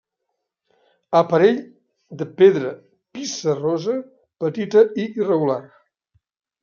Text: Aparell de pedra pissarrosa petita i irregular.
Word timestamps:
Aparell 1.19 1.59
de 2.21 2.27
pedra 2.39 2.71
pissarrosa 3.19 3.99
petita 4.47 4.85
i 5.03 5.07
irregular. 5.21 5.63